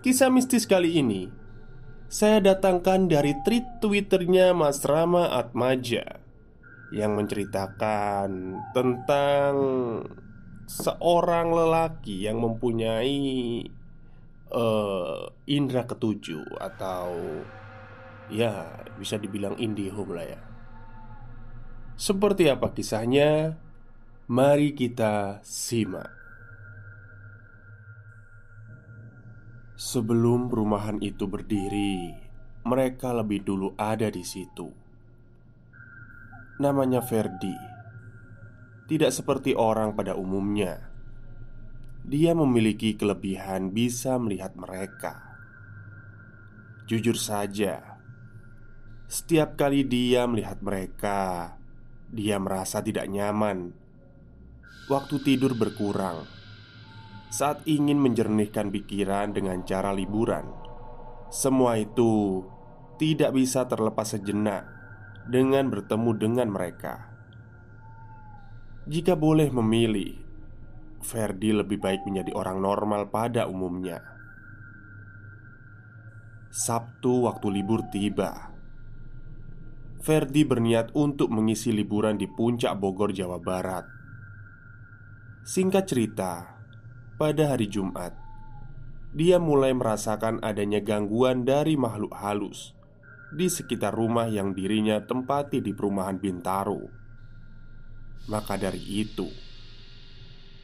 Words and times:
Kisah 0.00 0.32
mistis 0.32 0.64
kali 0.64 0.96
ini 0.96 1.28
Saya 2.08 2.40
datangkan 2.40 3.04
dari 3.04 3.36
tweet 3.44 3.84
twitternya 3.84 4.56
Mas 4.56 4.80
Rama 4.88 5.28
Atmaja 5.28 6.24
Yang 6.88 7.12
menceritakan 7.20 8.56
tentang 8.72 9.54
Seorang 10.64 11.52
lelaki 11.52 12.24
yang 12.24 12.40
mempunyai 12.40 13.60
uh, 14.48 15.28
Indra 15.44 15.84
ketujuh 15.84 16.48
Atau 16.56 17.44
Ya 18.32 18.80
bisa 18.96 19.20
dibilang 19.20 19.60
indihome 19.60 20.16
lah 20.16 20.26
ya 20.32 20.40
Seperti 22.00 22.48
apa 22.48 22.72
kisahnya? 22.72 23.60
Mari 24.32 24.72
kita 24.72 25.44
simak 25.44 26.19
Sebelum 29.80 30.52
perumahan 30.52 31.00
itu 31.00 31.24
berdiri, 31.24 32.12
mereka 32.68 33.16
lebih 33.16 33.40
dulu 33.40 33.72
ada 33.80 34.12
di 34.12 34.20
situ. 34.20 34.68
Namanya 36.60 37.00
Ferdi. 37.00 37.56
Tidak 38.84 39.08
seperti 39.08 39.56
orang 39.56 39.96
pada 39.96 40.20
umumnya. 40.20 40.84
Dia 42.04 42.36
memiliki 42.36 42.92
kelebihan 42.92 43.72
bisa 43.72 44.20
melihat 44.20 44.52
mereka. 44.52 45.16
Jujur 46.84 47.16
saja, 47.16 47.80
setiap 49.08 49.56
kali 49.56 49.88
dia 49.88 50.28
melihat 50.28 50.60
mereka, 50.60 51.56
dia 52.12 52.36
merasa 52.36 52.84
tidak 52.84 53.08
nyaman. 53.08 53.72
Waktu 54.92 55.24
tidur 55.24 55.56
berkurang 55.56 56.39
saat 57.30 57.62
ingin 57.62 58.02
menjernihkan 58.02 58.74
pikiran 58.74 59.30
dengan 59.30 59.62
cara 59.62 59.94
liburan. 59.94 60.50
Semua 61.30 61.78
itu 61.78 62.42
tidak 62.98 63.38
bisa 63.38 63.70
terlepas 63.70 64.18
sejenak 64.18 64.66
dengan 65.30 65.70
bertemu 65.70 66.10
dengan 66.18 66.50
mereka. 66.50 67.06
Jika 68.90 69.14
boleh 69.14 69.46
memilih, 69.54 70.18
Ferdi 71.00 71.54
lebih 71.54 71.78
baik 71.78 72.02
menjadi 72.04 72.34
orang 72.34 72.58
normal 72.58 73.08
pada 73.08 73.46
umumnya. 73.46 74.02
Sabtu 76.50 77.30
waktu 77.30 77.46
libur 77.46 77.86
tiba. 77.94 78.50
Ferdi 80.02 80.42
berniat 80.42 80.90
untuk 80.98 81.30
mengisi 81.30 81.70
liburan 81.70 82.18
di 82.18 82.26
puncak 82.26 82.74
Bogor, 82.74 83.14
Jawa 83.14 83.38
Barat. 83.38 83.86
Singkat 85.46 85.84
cerita, 85.86 86.59
pada 87.20 87.52
hari 87.52 87.68
Jumat, 87.68 88.16
dia 89.12 89.36
mulai 89.36 89.76
merasakan 89.76 90.40
adanya 90.40 90.80
gangguan 90.80 91.44
dari 91.44 91.76
makhluk 91.76 92.16
halus 92.16 92.72
di 93.36 93.44
sekitar 93.44 93.92
rumah 93.92 94.24
yang 94.24 94.56
dirinya 94.56 95.04
tempati 95.04 95.60
di 95.60 95.76
perumahan 95.76 96.16
Bintaro. 96.16 96.80
Maka 98.32 98.56
dari 98.56 99.04
itu, 99.04 99.28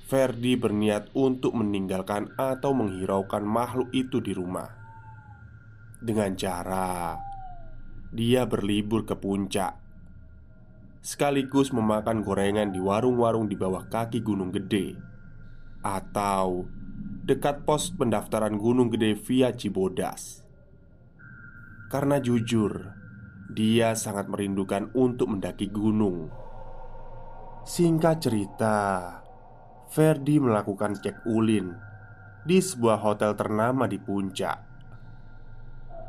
Ferdi 0.09 0.57
berniat 0.57 1.13
untuk 1.13 1.53
meninggalkan 1.53 2.33
atau 2.41 2.73
menghiraukan 2.73 3.45
makhluk 3.45 3.93
itu 3.93 4.25
di 4.25 4.33
rumah. 4.33 4.73
Dengan 6.01 6.33
cara 6.41 7.21
dia 8.17 8.49
berlibur 8.49 9.05
ke 9.05 9.13
puncak 9.13 9.77
sekaligus 11.05 11.69
memakan 11.77 12.25
gorengan 12.25 12.73
di 12.73 12.81
warung-warung 12.81 13.45
di 13.45 13.61
bawah 13.61 13.85
kaki 13.93 14.25
Gunung 14.25 14.55
Gede 14.57 15.16
atau 15.85 16.69
dekat 17.27 17.67
pos 17.67 17.91
pendaftaran 17.91 18.55
Gunung 18.55 18.87
Gede 18.95 19.19
via 19.19 19.51
Cibodas. 19.51 20.47
Karena 21.91 22.23
jujur, 22.23 22.95
dia 23.51 23.99
sangat 23.99 24.31
merindukan 24.31 24.95
untuk 24.95 25.35
mendaki 25.35 25.67
gunung. 25.71 26.31
Singkat 27.67 28.17
cerita, 28.23 28.79
Ferdi 29.91 30.39
melakukan 30.39 30.99
cek 30.99 31.27
ulin 31.27 31.75
di 32.47 32.63
sebuah 32.63 33.03
hotel 33.03 33.35
ternama 33.35 33.91
di 33.91 33.99
puncak. 33.99 34.59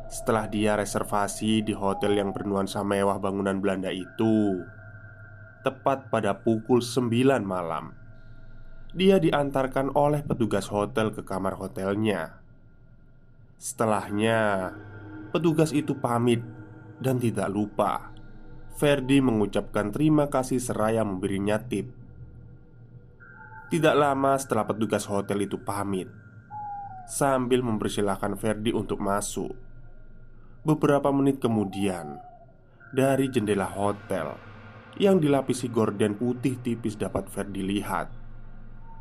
Setelah 0.07 0.45
dia 0.50 0.77
reservasi 0.77 1.66
di 1.66 1.73
hotel 1.73 2.22
yang 2.22 2.29
bernuansa 2.29 2.85
mewah 2.85 3.17
bangunan 3.17 3.57
Belanda 3.57 3.89
itu, 3.89 4.61
tepat 5.66 6.13
pada 6.13 6.38
pukul 6.45 6.79
9 6.79 7.41
malam 7.41 8.06
dia 8.97 9.21
diantarkan 9.21 9.93
oleh 9.93 10.25
petugas 10.25 10.73
hotel 10.73 11.13
ke 11.13 11.21
kamar 11.21 11.53
hotelnya. 11.61 12.41
Setelahnya, 13.61 14.73
petugas 15.29 15.69
itu 15.69 15.93
pamit 16.01 16.41
dan 16.97 17.21
tidak 17.21 17.45
lupa. 17.53 18.09
Ferdi 18.73 19.21
mengucapkan 19.21 19.94
terima 19.94 20.33
kasih 20.33 20.57
seraya 20.57 21.05
memberinya 21.05 21.61
tip. 21.61 21.94
Tidak 23.69 23.94
lama 23.94 24.33
setelah 24.41 24.65
petugas 24.65 25.05
hotel 25.05 25.45
itu 25.45 25.61
pamit, 25.61 26.09
sambil 27.05 27.61
mempersilahkan 27.61 28.33
Ferdi 28.33 28.73
untuk 28.73 28.97
masuk. 28.97 29.53
Beberapa 30.65 31.13
menit 31.13 31.38
kemudian, 31.38 32.17
dari 32.89 33.29
jendela 33.29 33.69
hotel 33.69 34.33
yang 34.97 35.21
dilapisi 35.21 35.69
gorden 35.69 36.17
putih 36.17 36.57
tipis 36.65 36.97
dapat 36.97 37.29
Ferdi 37.29 37.61
lihat 37.61 38.16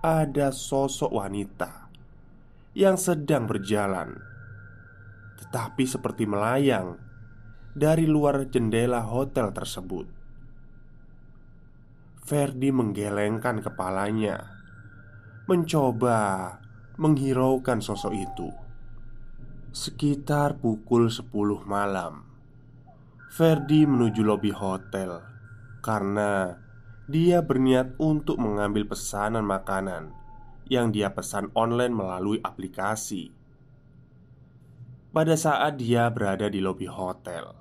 ada 0.05 0.53
sosok 0.53 1.09
wanita 1.13 1.89
yang 2.77 3.01
sedang 3.01 3.49
berjalan, 3.49 4.21
tetapi 5.41 5.85
seperti 5.89 6.29
melayang 6.29 7.01
dari 7.73 8.05
luar 8.05 8.49
jendela 8.53 9.01
hotel 9.05 9.53
tersebut. 9.57 10.09
Ferdi 12.27 12.75
menggelengkan 12.75 13.63
kepalanya, 13.63 14.51
mencoba 15.47 16.53
menghiraukan 16.99 17.79
sosok 17.81 18.13
itu. 18.13 18.49
Sekitar 19.73 20.61
pukul 20.61 21.13
10 21.13 21.33
malam, 21.69 22.25
Ferdi 23.29 23.85
menuju 23.85 24.25
lobi 24.25 24.53
hotel 24.53 25.21
karena 25.85 26.66
dia 27.07 27.39
berniat 27.39 27.95
untuk 28.03 28.35
mengambil 28.43 28.83
pesanan 28.91 29.47
makanan 29.47 30.11
yang 30.67 30.91
dia 30.91 31.15
pesan 31.15 31.55
online 31.55 31.95
melalui 31.95 32.43
aplikasi. 32.43 33.31
Pada 35.15 35.39
saat 35.39 35.79
dia 35.79 36.11
berada 36.11 36.51
di 36.51 36.59
lobi 36.59 36.91
hotel, 36.91 37.55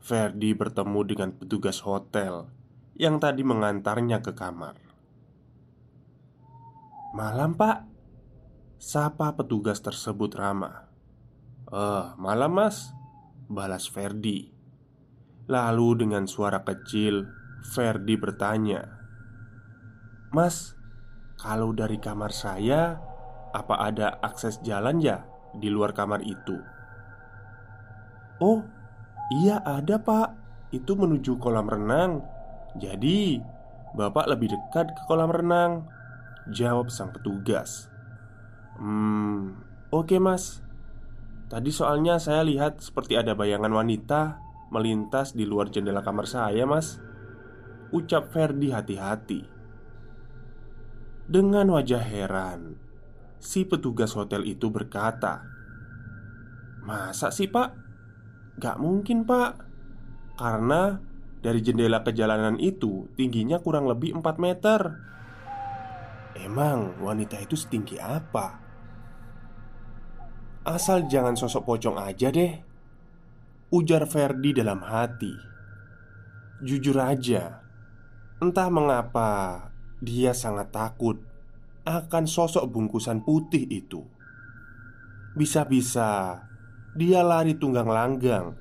Ferdi 0.00 0.56
bertemu 0.56 1.00
dengan 1.04 1.30
petugas 1.36 1.84
hotel 1.84 2.48
yang 2.96 3.20
tadi 3.20 3.44
mengantarnya 3.44 4.24
ke 4.24 4.32
kamar. 4.32 4.80
"Malam, 7.12 7.52
Pak," 7.60 7.78
sapa 8.80 9.36
petugas 9.36 9.84
tersebut 9.84 10.32
ramah. 10.32 10.88
"Eh, 11.68 12.06
malam, 12.16 12.56
Mas," 12.56 12.88
balas 13.52 13.84
Ferdi. 13.84 14.48
Lalu 15.46 16.08
dengan 16.08 16.24
suara 16.24 16.64
kecil 16.64 17.45
Ferdi 17.72 18.14
bertanya 18.14 18.86
Mas, 20.30 20.78
kalau 21.40 21.74
dari 21.74 21.98
kamar 21.98 22.30
saya 22.30 23.00
Apa 23.50 23.90
ada 23.90 24.20
akses 24.22 24.62
jalan 24.62 25.02
ya 25.02 25.26
di 25.56 25.72
luar 25.72 25.96
kamar 25.96 26.20
itu? 26.20 26.60
Oh, 28.38 28.62
iya 29.32 29.58
ada 29.64 29.96
pak 29.98 30.36
Itu 30.70 30.94
menuju 30.94 31.40
kolam 31.40 31.66
renang 31.66 32.20
Jadi, 32.76 33.40
bapak 33.96 34.28
lebih 34.28 34.52
dekat 34.52 34.92
ke 34.92 35.02
kolam 35.08 35.32
renang 35.32 35.88
Jawab 36.52 36.92
sang 36.92 37.10
petugas 37.10 37.88
Hmm, 38.76 39.56
oke 39.88 40.20
mas 40.20 40.60
Tadi 41.46 41.70
soalnya 41.70 42.18
saya 42.18 42.42
lihat 42.42 42.82
seperti 42.82 43.14
ada 43.14 43.38
bayangan 43.38 43.70
wanita 43.70 44.42
melintas 44.74 45.30
di 45.34 45.46
luar 45.46 45.70
jendela 45.70 46.02
kamar 46.02 46.26
saya, 46.26 46.66
Mas. 46.66 46.98
Ucap 47.94 48.34
Ferdi 48.34 48.74
hati-hati 48.74 49.46
Dengan 51.30 51.70
wajah 51.70 52.02
heran 52.02 52.74
Si 53.38 53.62
petugas 53.62 54.10
hotel 54.18 54.42
itu 54.42 54.66
berkata 54.74 55.46
Masa 56.82 57.30
sih 57.30 57.46
pak? 57.46 57.70
Gak 58.58 58.82
mungkin 58.82 59.22
pak 59.22 59.62
Karena 60.34 60.98
dari 61.38 61.62
jendela 61.62 62.02
kejalanan 62.02 62.58
itu 62.58 63.06
tingginya 63.14 63.62
kurang 63.62 63.86
lebih 63.86 64.18
4 64.18 64.42
meter 64.42 64.80
Emang 66.42 66.98
wanita 66.98 67.38
itu 67.38 67.54
setinggi 67.54 68.02
apa? 68.02 68.58
Asal 70.66 71.06
jangan 71.06 71.38
sosok 71.38 71.62
pocong 71.62 72.02
aja 72.02 72.34
deh 72.34 72.50
Ujar 73.70 74.10
Ferdi 74.10 74.50
dalam 74.50 74.82
hati 74.82 75.34
Jujur 76.66 76.98
aja 76.98 77.65
Entah 78.36 78.68
mengapa 78.68 79.72
dia 80.04 80.36
sangat 80.36 80.68
takut 80.68 81.16
akan 81.88 82.24
sosok 82.28 82.68
bungkusan 82.68 83.24
putih 83.24 83.64
itu. 83.70 84.04
Bisa-bisa 85.32 86.42
dia 86.92 87.24
lari 87.24 87.56
tunggang 87.56 87.88
langgang 87.88 88.56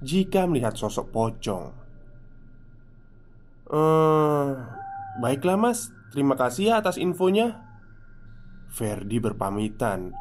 jika 0.00 0.48
melihat 0.48 0.76
sosok 0.78 1.12
pocong. 1.12 1.64
Eh, 3.68 4.48
baiklah 5.20 5.60
Mas, 5.60 5.92
terima 6.08 6.32
kasih 6.40 6.72
ya 6.72 6.74
atas 6.80 6.96
infonya. 6.96 7.68
Ferdi 8.72 9.20
berpamitan 9.20 10.12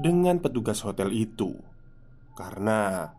dengan 0.00 0.40
petugas 0.40 0.84
hotel 0.84 1.12
itu 1.12 1.56
karena 2.36 3.12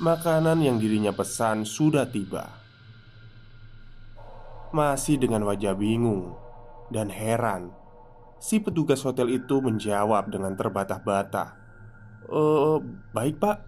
makanan 0.00 0.64
yang 0.64 0.76
dirinya 0.80 1.12
pesan 1.12 1.64
sudah 1.68 2.08
tiba. 2.08 2.61
Masih 4.72 5.20
dengan 5.20 5.44
wajah 5.44 5.76
bingung 5.76 6.32
dan 6.88 7.12
heran. 7.12 7.76
Si 8.40 8.56
petugas 8.56 9.04
hotel 9.04 9.28
itu 9.36 9.60
menjawab 9.60 10.32
dengan 10.32 10.56
terbata-bata 10.56 11.60
Eh, 12.32 12.78
baik 13.12 13.36
pak 13.36 13.58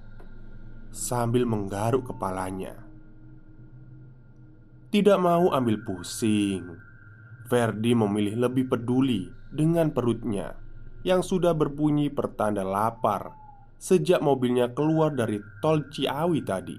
Sambil 0.88 1.44
menggaruk 1.44 2.08
kepalanya. 2.08 2.72
Tidak 4.88 5.18
mau 5.20 5.52
ambil 5.52 5.84
pusing 5.84 6.72
Ferdi 7.52 7.92
memilih 7.92 8.48
lebih 8.48 8.72
peduli 8.72 9.28
dengan 9.52 9.92
perutnya 9.92 10.56
Yang 11.04 11.36
sudah 11.36 11.52
berbunyi 11.52 12.08
pertanda 12.08 12.64
lapar 12.64 13.36
Sejak 13.76 14.24
mobilnya 14.24 14.72
keluar 14.72 15.12
dari 15.12 15.36
tol 15.60 15.84
Ciawi 15.92 16.40
tadi. 16.40 16.78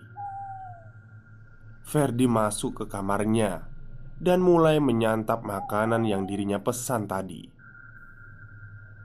Ferdi 1.86 2.26
masuk 2.26 2.82
ke 2.82 2.86
kamarnya 2.90 3.75
dan 4.20 4.40
mulai 4.40 4.80
menyantap 4.80 5.44
makanan 5.44 6.08
yang 6.08 6.24
dirinya 6.24 6.62
pesan 6.62 7.08
tadi. 7.08 7.52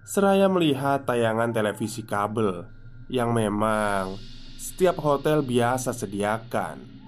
Seraya 0.06 0.50
melihat 0.50 1.06
tayangan 1.06 1.54
televisi 1.54 2.02
kabel 2.02 2.66
yang 3.10 3.30
memang 3.34 4.18
setiap 4.58 4.98
hotel 5.02 5.42
biasa 5.42 5.94
sediakan. 5.94 6.98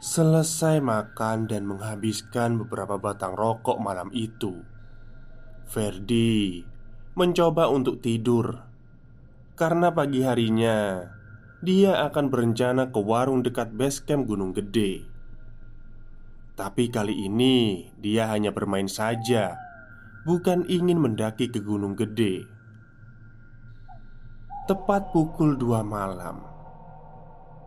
Selesai 0.00 0.80
makan 0.80 1.44
dan 1.44 1.68
menghabiskan 1.68 2.56
beberapa 2.56 2.96
batang 2.96 3.36
rokok 3.36 3.76
malam 3.76 4.08
itu, 4.16 4.64
Ferdi 5.68 6.64
mencoba 7.12 7.68
untuk 7.68 8.00
tidur 8.00 8.64
karena 9.60 9.92
pagi 9.92 10.24
harinya 10.24 11.04
dia 11.60 12.00
akan 12.08 12.32
berencana 12.32 12.88
ke 12.88 12.96
warung 12.96 13.44
dekat 13.44 13.76
base 13.76 14.00
camp 14.00 14.24
Gunung 14.24 14.56
Gede. 14.56 15.09
Tapi 16.60 16.92
kali 16.92 17.24
ini 17.24 17.88
dia 17.96 18.28
hanya 18.28 18.52
bermain 18.52 18.84
saja 18.84 19.56
Bukan 20.28 20.68
ingin 20.68 21.00
mendaki 21.00 21.48
ke 21.48 21.56
gunung 21.64 21.96
gede. 21.96 22.44
Tepat 24.68 25.08
pukul 25.08 25.56
2 25.56 25.80
malam 25.80 26.44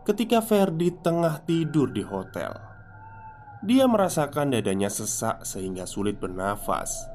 Ketika 0.06 0.38
Ferdi 0.38 0.94
tengah 0.94 1.42
tidur 1.42 1.90
di 1.90 2.06
hotel 2.06 2.54
Dia 3.66 3.90
merasakan 3.90 4.54
dadanya 4.54 4.86
sesak 4.86 5.42
sehingga 5.42 5.90
sulit 5.90 6.22
bernafas. 6.22 7.10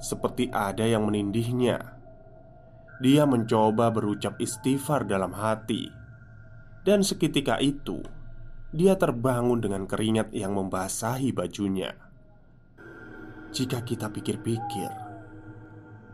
Seperti 0.00 0.48
ada 0.48 0.88
yang 0.88 1.04
menindihnya. 1.04 2.00
Dia 3.04 3.28
mencoba 3.28 3.92
berucap 3.92 4.40
istighfar 4.40 5.04
dalam 5.04 5.36
hati. 5.36 5.84
Dan 6.86 7.04
seketika 7.04 7.58
itu 7.60 8.00
dia 8.74 8.98
terbangun 8.98 9.62
dengan 9.62 9.86
keringat 9.86 10.34
yang 10.34 10.58
membasahi 10.58 11.30
bajunya. 11.30 11.94
Jika 13.54 13.86
kita 13.86 14.10
pikir-pikir, 14.10 14.90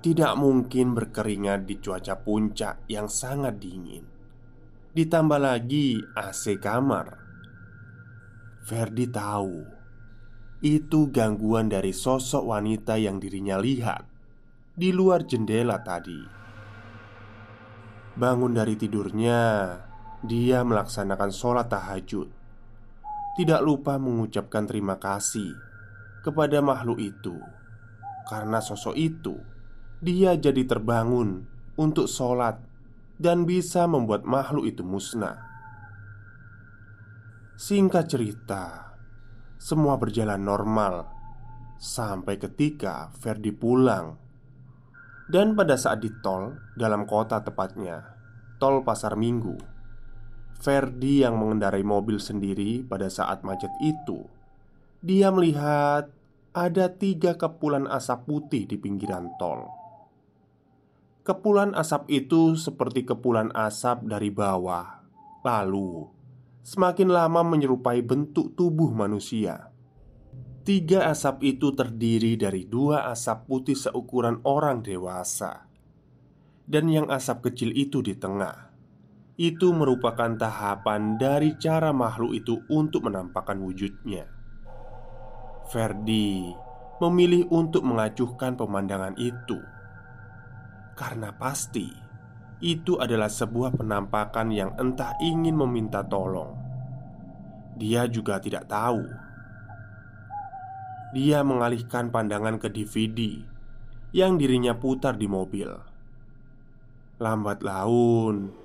tidak 0.05 0.33
mungkin 0.37 0.93
berkeringat 0.93 1.65
di 1.65 1.81
cuaca 1.81 2.21
puncak 2.21 2.85
yang 2.85 3.09
sangat 3.09 3.57
dingin. 3.57 4.05
Ditambah 4.93 5.41
lagi 5.41 6.05
AC 6.13 6.61
kamar. 6.61 7.17
Ferdi 8.61 9.09
tahu 9.09 9.65
itu 10.61 11.09
gangguan 11.09 11.73
dari 11.73 11.97
sosok 11.97 12.45
wanita 12.45 13.01
yang 13.01 13.17
dirinya 13.17 13.57
lihat 13.57 14.05
di 14.77 14.93
luar 14.93 15.25
jendela 15.25 15.81
tadi. 15.81 16.21
Bangun 18.21 18.53
dari 18.53 18.77
tidurnya, 18.77 19.41
dia 20.21 20.61
melaksanakan 20.61 21.33
sholat 21.33 21.73
tahajud 21.73 22.40
tidak 23.39 23.61
lupa 23.63 24.01
mengucapkan 24.01 24.67
terima 24.67 24.99
kasih 24.99 25.55
kepada 26.27 26.59
makhluk 26.65 26.99
itu 26.99 27.37
karena 28.27 28.59
sosok 28.59 28.95
itu 28.95 29.39
dia 30.01 30.33
jadi 30.35 30.65
terbangun 30.65 31.45
untuk 31.77 32.09
sholat 32.09 32.57
dan 33.21 33.45
bisa 33.45 33.85
membuat 33.85 34.25
makhluk 34.25 34.65
itu 34.65 34.81
musnah. 34.81 35.37
Singkat 37.61 38.09
cerita, 38.09 38.97
semua 39.61 40.01
berjalan 40.01 40.41
normal 40.41 41.05
sampai 41.77 42.41
ketika 42.41 43.13
Ferdi 43.21 43.53
pulang. 43.53 44.17
Dan 45.31 45.53
pada 45.53 45.77
saat 45.77 46.01
di 46.01 46.11
tol, 46.25 46.57
dalam 46.75 47.05
kota 47.05 47.45
tepatnya, 47.45 48.03
tol 48.57 48.81
Pasar 48.81 49.15
Minggu, 49.15 49.55
Ferdi 50.61 51.25
yang 51.25 51.41
mengendarai 51.41 51.81
mobil 51.81 52.21
sendiri 52.21 52.85
pada 52.85 53.09
saat 53.09 53.41
macet 53.49 53.73
itu. 53.81 54.29
Dia 55.01 55.33
melihat 55.33 56.13
ada 56.53 56.87
tiga 56.93 57.41
kepulan 57.41 57.89
asap 57.89 58.29
putih 58.29 58.69
di 58.69 58.77
pinggiran 58.77 59.33
tol. 59.41 59.73
Kepulan 61.25 61.73
asap 61.73 62.13
itu 62.13 62.61
seperti 62.61 63.09
kepulan 63.09 63.49
asap 63.57 64.05
dari 64.05 64.29
bawah. 64.29 65.01
Lalu 65.41 66.21
Semakin 66.61 67.09
lama 67.09 67.41
menyerupai 67.41 68.05
bentuk 68.05 68.53
tubuh 68.53 68.93
manusia. 68.93 69.73
Tiga 70.61 71.09
asap 71.09 71.57
itu 71.57 71.73
terdiri 71.73 72.37
dari 72.37 72.69
dua 72.69 73.09
asap 73.09 73.49
putih 73.49 73.73
seukuran 73.73 74.45
orang 74.45 74.85
dewasa 74.85 75.65
Dan 76.69 76.93
yang 76.93 77.09
asap 77.09 77.49
kecil 77.49 77.73
itu 77.73 78.05
di 78.05 78.13
tengah 78.13 78.70
itu 79.41 79.73
merupakan 79.73 80.37
tahapan 80.37 81.17
dari 81.17 81.57
cara 81.57 81.97
makhluk 81.97 82.37
itu 82.37 82.61
untuk 82.69 83.09
menampakkan 83.09 83.57
wujudnya. 83.57 84.29
Ferdi 85.73 86.53
memilih 87.01 87.49
untuk 87.49 87.81
mengacuhkan 87.89 88.61
pemandangan 88.61 89.17
itu 89.17 89.57
karena 90.93 91.33
pasti 91.33 91.89
itu 92.61 93.01
adalah 93.01 93.33
sebuah 93.33 93.81
penampakan 93.81 94.53
yang 94.53 94.77
entah 94.77 95.17
ingin 95.25 95.57
meminta 95.57 96.05
tolong. 96.05 96.53
Dia 97.81 98.05
juga 98.13 98.37
tidak 98.37 98.69
tahu. 98.69 99.01
Dia 101.17 101.41
mengalihkan 101.41 102.13
pandangan 102.13 102.61
ke 102.61 102.69
DVD 102.69 103.41
yang 104.13 104.37
dirinya 104.37 104.77
putar 104.77 105.17
di 105.17 105.25
mobil. 105.25 105.73
Lambat 107.17 107.65
laun, 107.65 108.60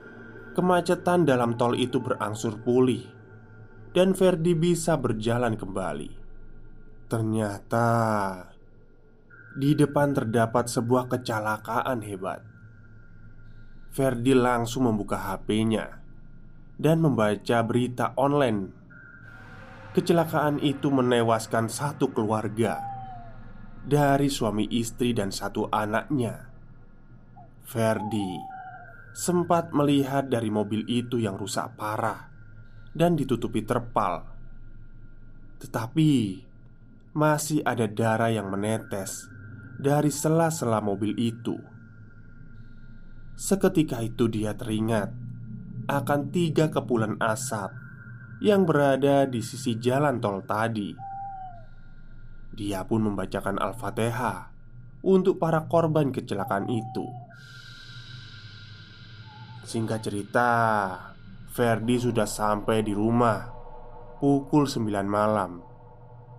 kemacetan 0.56 1.28
dalam 1.28 1.60
tol 1.60 1.76
itu 1.76 2.00
berangsur 2.00 2.64
pulih, 2.64 3.04
dan 3.92 4.16
Ferdi 4.16 4.56
bisa 4.56 4.96
berjalan 4.96 5.60
kembali. 5.60 6.12
Ternyata 7.12 7.88
di 9.56 9.76
depan 9.76 10.16
terdapat 10.16 10.72
sebuah 10.72 11.12
kecelakaan 11.12 12.00
hebat. 12.08 12.42
Ferdi 13.92 14.36
langsung 14.36 14.88
membuka 14.88 15.20
HP-nya 15.20 16.00
dan 16.76 17.04
membaca 17.04 17.58
berita 17.64 18.12
online. 18.16 18.72
Kecelakaan 19.96 20.60
itu 20.60 20.92
menewaskan 20.92 21.72
satu 21.72 22.12
keluarga 22.12 22.84
dari 23.88 24.28
suami 24.28 24.68
istri 24.72 25.16
dan 25.16 25.32
satu 25.32 25.72
anaknya. 25.72 26.52
Ferdi 27.64 28.55
sempat 29.16 29.72
melihat 29.72 30.28
dari 30.28 30.52
mobil 30.52 30.84
itu 30.92 31.24
yang 31.24 31.40
rusak 31.40 31.80
parah 31.80 32.28
dan 32.92 33.16
ditutupi 33.16 33.64
terpal, 33.64 34.28
tetapi 35.64 36.44
masih 37.16 37.64
ada 37.64 37.88
darah 37.88 38.28
yang 38.28 38.52
menetes 38.52 39.32
dari 39.80 40.12
sela-sela 40.12 40.84
mobil 40.84 41.16
itu. 41.16 41.56
Seketika 43.40 44.04
itu 44.04 44.28
dia 44.28 44.52
teringat 44.52 45.16
akan 45.88 46.36
tiga 46.36 46.68
kepulan 46.68 47.16
asap 47.24 47.72
yang 48.44 48.68
berada 48.68 49.24
di 49.24 49.40
sisi 49.40 49.80
jalan 49.80 50.20
tol 50.20 50.44
tadi. 50.44 50.92
Dia 52.52 52.84
pun 52.84 53.08
membacakan 53.08 53.64
Al-Fatihah 53.64 54.52
untuk 55.08 55.40
para 55.40 55.72
korban 55.72 56.12
kecelakaan 56.12 56.68
itu. 56.68 57.08
Singkat 59.66 60.00
cerita, 60.06 60.50
Ferdi 61.50 61.98
sudah 61.98 62.30
sampai 62.30 62.86
di 62.86 62.94
rumah 62.94 63.50
pukul 64.22 64.70
9 64.70 65.10
malam 65.10 65.58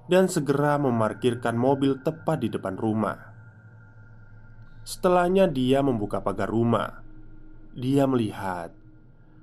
dan 0.07 0.31
segera 0.31 0.79
memarkirkan 0.79 1.59
mobil 1.59 1.99
tepat 2.07 2.47
di 2.47 2.49
depan 2.55 2.79
rumah. 2.79 3.19
Setelahnya, 4.87 5.51
dia 5.51 5.83
membuka 5.83 6.23
pagar 6.23 6.47
rumah. 6.47 7.03
Dia 7.75 8.07
melihat 8.07 8.71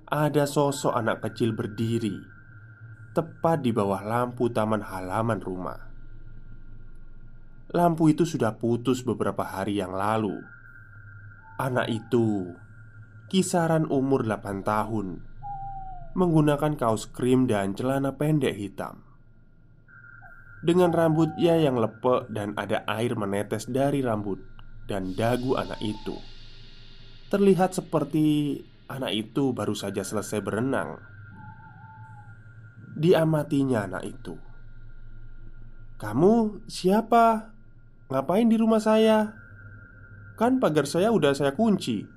ada 0.08 0.48
sosok 0.48 0.96
anak 0.96 1.20
kecil 1.20 1.52
berdiri 1.52 2.16
tepat 3.13 3.62
di 3.62 3.70
bawah 3.70 4.02
lampu 4.02 4.48
taman 4.48 4.80
halaman 4.80 5.44
rumah. 5.44 5.80
Lampu 7.75 8.10
itu 8.10 8.24
sudah 8.24 8.56
putus 8.56 9.04
beberapa 9.04 9.44
hari 9.44 9.78
yang 9.78 9.92
lalu. 9.94 10.40
Anak 11.62 11.92
itu 11.92 12.50
kisaran 13.34 13.90
umur 13.90 14.30
8 14.30 14.62
tahun, 14.62 15.25
menggunakan 16.13 16.78
kaos 16.78 17.10
krim 17.10 17.50
dan 17.50 17.74
celana 17.74 18.13
pendek 18.13 18.54
hitam 18.54 19.02
dengan 20.62 20.94
rambutnya 20.94 21.58
yang 21.58 21.82
lepek 21.82 22.30
dan 22.30 22.54
ada 22.54 22.86
air 22.86 23.18
menetes 23.18 23.66
dari 23.66 24.06
rambut 24.06 24.38
dan 24.86 25.18
dagu 25.18 25.58
anak 25.58 25.82
itu. 25.82 26.13
Terlihat 27.34 27.74
seperti 27.74 28.62
anak 28.86 29.18
itu 29.18 29.50
baru 29.50 29.74
saja 29.74 30.06
selesai 30.06 30.38
berenang. 30.46 31.02
Diamatinya 32.94 33.90
anak 33.90 34.13
itu. 34.13 34.38
"Kamu 35.98 36.70
siapa? 36.70 37.50
Ngapain 38.13 38.46
di 38.46 38.62
rumah 38.62 38.78
saya? 38.78 39.34
Kan 40.38 40.62
pagar 40.62 40.86
saya 40.86 41.10
udah 41.10 41.34
saya 41.34 41.58
kunci." 41.58 42.12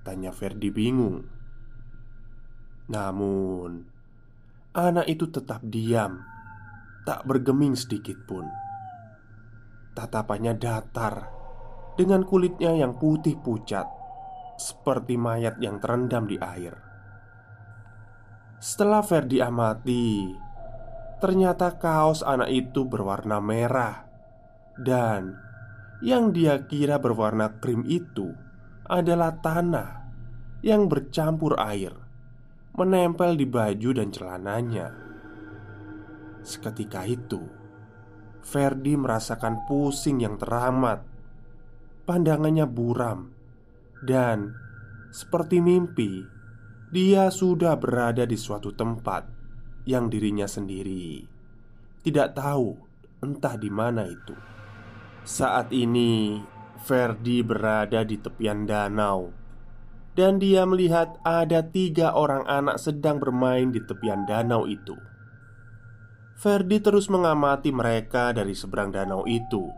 Tanya 0.00 0.32
Ferdi 0.32 0.72
bingung. 0.72 1.22
Namun, 2.90 3.84
anak 4.72 5.06
itu 5.06 5.28
tetap 5.28 5.60
diam 5.62 6.30
tak 7.04 7.24
bergeming 7.24 7.74
sedikit 7.74 8.16
pun. 8.28 8.44
Tatapannya 9.96 10.54
datar 10.56 11.14
dengan 11.96 12.24
kulitnya 12.24 12.76
yang 12.76 12.96
putih 12.96 13.36
pucat, 13.40 13.88
seperti 14.60 15.16
mayat 15.16 15.58
yang 15.58 15.80
terendam 15.80 16.28
di 16.28 16.36
air. 16.38 16.76
Setelah 18.60 19.00
Ferdi 19.00 19.40
amati, 19.40 20.30
ternyata 21.18 21.80
kaos 21.80 22.20
anak 22.20 22.52
itu 22.52 22.84
berwarna 22.84 23.40
merah, 23.40 24.04
dan 24.76 25.34
yang 26.04 26.32
dia 26.32 26.64
kira 26.68 27.00
berwarna 27.00 27.60
krim 27.60 27.84
itu 27.88 28.32
adalah 28.90 29.38
tanah 29.38 29.90
yang 30.66 30.90
bercampur 30.90 31.54
air, 31.62 31.94
menempel 32.74 33.38
di 33.38 33.46
baju 33.46 33.90
dan 33.94 34.10
celananya. 34.10 34.88
Seketika 36.42 37.06
itu, 37.06 37.38
Ferdi 38.42 38.98
merasakan 38.98 39.62
pusing 39.70 40.26
yang 40.26 40.34
teramat. 40.34 41.06
Pandangannya 42.02 42.66
buram, 42.66 43.30
dan 44.02 44.50
seperti 45.14 45.62
mimpi, 45.62 46.26
dia 46.90 47.30
sudah 47.30 47.78
berada 47.78 48.26
di 48.26 48.34
suatu 48.34 48.74
tempat 48.74 49.30
yang 49.86 50.10
dirinya 50.10 50.50
sendiri 50.50 51.38
tidak 52.00 52.32
tahu 52.32 52.80
entah 53.20 53.60
di 53.60 53.68
mana 53.68 54.08
itu. 54.08 54.32
Saat 55.20 55.76
ini, 55.76 56.40
Ferdi 56.80 57.44
berada 57.44 58.02
di 58.02 58.16
tepian 58.16 58.64
danau, 58.64 59.32
dan 60.16 60.40
dia 60.40 60.64
melihat 60.64 61.20
ada 61.22 61.60
tiga 61.68 62.16
orang 62.16 62.48
anak 62.48 62.80
sedang 62.80 63.20
bermain 63.20 63.68
di 63.68 63.84
tepian 63.84 64.24
danau 64.24 64.64
itu. 64.64 64.96
Ferdi 66.40 66.80
terus 66.80 67.12
mengamati 67.12 67.68
mereka 67.68 68.32
dari 68.32 68.56
seberang 68.56 68.96
danau 68.96 69.28
itu. 69.28 69.68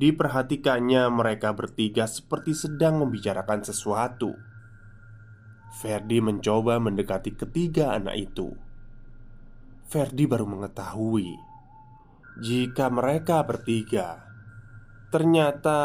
Diperhatikannya, 0.00 1.12
mereka 1.12 1.52
bertiga 1.52 2.08
seperti 2.08 2.56
sedang 2.56 3.04
membicarakan 3.04 3.68
sesuatu. 3.68 4.32
Ferdi 5.76 6.24
mencoba 6.24 6.80
mendekati 6.80 7.36
ketiga 7.36 7.92
anak 7.92 8.16
itu. 8.16 8.56
Ferdi 9.88 10.24
baru 10.24 10.48
mengetahui 10.48 11.48
jika 12.38 12.86
mereka 12.86 13.42
bertiga 13.42 14.27
ternyata 15.08 15.78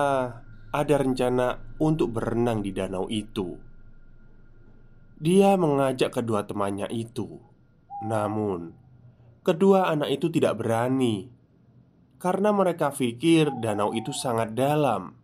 ada 0.73 0.95
rencana 0.97 1.77
untuk 1.79 2.15
berenang 2.15 2.63
di 2.65 2.71
danau 2.73 3.07
itu. 3.07 3.59
Dia 5.19 5.55
mengajak 5.55 6.19
kedua 6.19 6.43
temannya 6.43 6.91
itu, 6.91 7.39
namun 8.03 8.83
Kedua 9.43 9.91
anak 9.91 10.07
itu 10.07 10.31
tidak 10.31 10.63
berani 10.63 11.27
karena 12.15 12.55
mereka 12.55 12.95
pikir 12.95 13.51
danau 13.59 13.91
itu 13.91 14.15
sangat 14.15 14.55
dalam. 14.55 15.19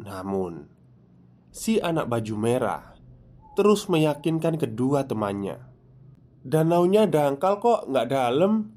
Namun, 0.00 0.64
si 1.52 1.76
anak 1.76 2.08
baju 2.08 2.34
merah 2.40 2.96
terus 3.52 3.84
meyakinkan 3.92 4.56
kedua 4.56 5.04
temannya. 5.04 5.60
Danaunya 6.40 7.04
dangkal 7.04 7.60
kok, 7.60 7.92
nggak 7.92 8.08
dalam. 8.08 8.72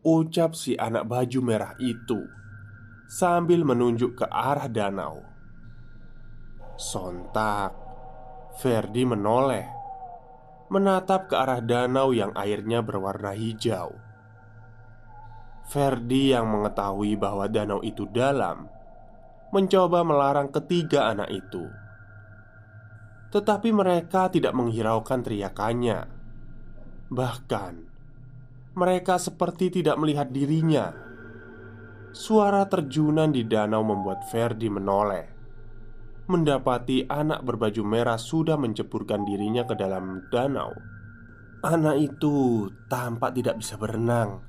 Ucap 0.00 0.56
si 0.56 0.72
anak 0.72 1.04
baju 1.04 1.40
merah 1.44 1.76
itu 1.76 2.24
sambil 3.08 3.64
menunjuk 3.64 4.20
ke 4.20 4.26
arah 4.28 4.68
danau. 4.68 5.24
Sontak, 6.76 7.72
Ferdi 8.60 9.08
menoleh 9.08 9.78
menatap 10.68 11.32
ke 11.32 11.34
arah 11.34 11.64
danau 11.64 12.12
yang 12.12 12.36
airnya 12.36 12.84
berwarna 12.84 13.32
hijau. 13.32 13.96
Ferdi 15.68 16.36
yang 16.36 16.48
mengetahui 16.48 17.16
bahwa 17.16 17.48
danau 17.48 17.80
itu 17.80 18.04
dalam 18.08 18.68
mencoba 19.48 20.04
melarang 20.04 20.52
ketiga 20.52 21.08
anak 21.08 21.32
itu. 21.32 21.64
Tetapi 23.32 23.68
mereka 23.72 24.28
tidak 24.32 24.56
menghiraukan 24.56 25.20
teriakannya. 25.24 26.08
Bahkan 27.08 27.74
mereka 28.76 29.16
seperti 29.16 29.80
tidak 29.80 29.96
melihat 30.00 30.28
dirinya. 30.28 31.07
Suara 32.18 32.66
terjunan 32.66 33.30
di 33.30 33.46
danau 33.46 33.86
membuat 33.86 34.26
Ferdi 34.26 34.66
menoleh 34.66 35.38
mendapati 36.28 37.08
anak 37.08 37.46
berbaju 37.46 37.82
merah 37.86 38.20
sudah 38.20 38.60
menceburkan 38.60 39.24
dirinya 39.24 39.64
ke 39.64 39.78
dalam 39.78 40.26
danau. 40.28 40.74
Anak 41.64 41.96
itu 41.98 42.68
tampak 42.86 43.38
tidak 43.38 43.58
bisa 43.62 43.78
berenang, 43.78 44.42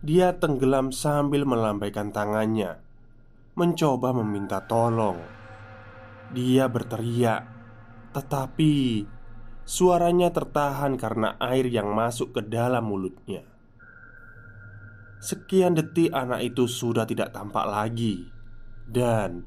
Dia 0.00 0.36
tenggelam 0.40 0.88
sambil 0.88 1.44
melambaikan 1.44 2.08
tangannya, 2.08 2.80
mencoba 3.52 4.16
meminta 4.16 4.64
tolong. 4.64 5.20
Dia 6.32 6.72
berteriak, 6.72 7.42
tetapi 8.16 9.04
suaranya 9.66 10.32
tertahan 10.32 10.96
karena 10.96 11.34
air 11.36 11.66
yang 11.66 11.92
masuk 11.92 12.32
ke 12.32 12.40
dalam 12.46 12.86
mulutnya. 12.86 13.57
Sekian 15.18 15.74
detik, 15.74 16.14
anak 16.14 16.46
itu 16.46 16.70
sudah 16.70 17.02
tidak 17.02 17.34
tampak 17.34 17.66
lagi, 17.66 18.30
dan 18.86 19.42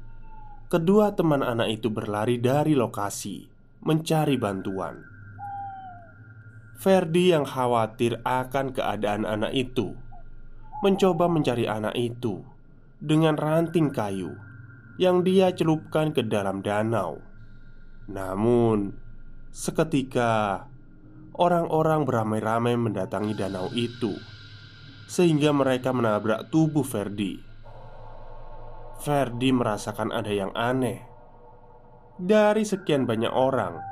kedua 0.68 1.16
teman 1.16 1.40
anak 1.40 1.80
itu 1.80 1.88
berlari 1.88 2.36
dari 2.36 2.76
lokasi 2.76 3.48
mencari 3.80 4.36
bantuan. 4.36 5.00
Ferdi 6.76 7.32
yang 7.32 7.48
khawatir 7.48 8.20
akan 8.20 8.74
keadaan 8.74 9.24
anak 9.24 9.54
itu 9.54 9.94
mencoba 10.82 11.30
mencari 11.30 11.64
anak 11.64 11.94
itu 11.94 12.42
dengan 12.98 13.38
ranting 13.38 13.94
kayu 13.94 14.34
yang 14.98 15.22
dia 15.22 15.54
celupkan 15.54 16.12
ke 16.12 16.26
dalam 16.26 16.60
danau. 16.60 17.22
Namun, 18.10 18.92
seketika 19.54 20.66
orang-orang 21.38 22.02
beramai-ramai 22.02 22.74
mendatangi 22.76 23.32
danau 23.38 23.70
itu, 23.72 24.18
sehingga 25.08 25.54
mereka 25.54 25.94
menabrak 25.94 26.50
tubuh 26.52 26.84
Ferdi. 26.84 27.38
Ferdi 29.02 29.50
merasakan 29.50 30.14
ada 30.14 30.30
yang 30.30 30.54
aneh 30.54 31.02
dari 32.22 32.62
sekian 32.62 33.02
banyak 33.02 33.32
orang 33.34 33.82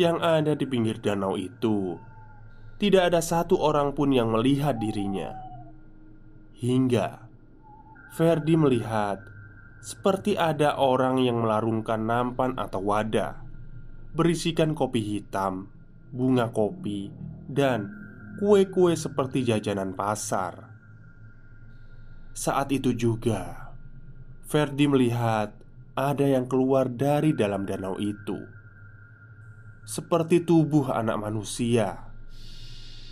yang 0.00 0.18
ada 0.24 0.56
di 0.56 0.64
pinggir 0.64 0.98
danau 1.02 1.36
itu. 1.36 1.98
Tidak 2.80 3.02
ada 3.02 3.22
satu 3.22 3.60
orang 3.60 3.94
pun 3.94 4.10
yang 4.10 4.34
melihat 4.34 4.80
dirinya. 4.80 5.30
Hingga 6.58 7.08
Ferdi 8.14 8.54
melihat 8.58 9.20
seperti 9.84 10.38
ada 10.38 10.80
orang 10.80 11.20
yang 11.20 11.44
melarungkan 11.44 12.08
nampan 12.08 12.56
atau 12.56 12.80
wadah 12.80 13.44
berisikan 14.14 14.78
kopi 14.78 15.02
hitam, 15.02 15.66
bunga 16.14 16.48
kopi, 16.54 17.10
dan 17.50 17.90
kue-kue 18.34 18.98
seperti 18.98 19.46
jajanan 19.46 19.94
pasar. 19.94 20.74
Saat 22.34 22.74
itu 22.74 22.90
juga, 22.90 23.70
Ferdi 24.50 24.90
melihat 24.90 25.54
ada 25.94 26.26
yang 26.26 26.50
keluar 26.50 26.90
dari 26.90 27.30
dalam 27.30 27.62
danau 27.62 27.94
itu, 28.02 28.42
seperti 29.86 30.42
tubuh 30.42 30.90
anak 30.90 31.18
manusia. 31.22 32.10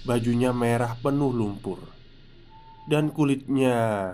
Bajunya 0.03 0.51
merah 0.51 0.99
penuh 0.99 1.31
lumpur 1.31 1.79
dan 2.91 3.15
kulitnya 3.15 4.11